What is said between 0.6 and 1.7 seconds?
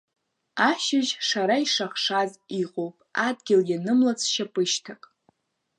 Ашьыжь шара